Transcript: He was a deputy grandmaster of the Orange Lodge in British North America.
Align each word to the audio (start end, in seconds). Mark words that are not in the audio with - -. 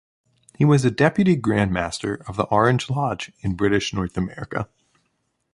He 0.57 0.65
was 0.65 0.83
a 0.83 0.89
deputy 0.89 1.37
grandmaster 1.37 2.27
of 2.27 2.35
the 2.35 2.45
Orange 2.45 2.89
Lodge 2.89 3.31
in 3.41 3.53
British 3.53 3.93
North 3.93 4.17
America. 4.17 4.67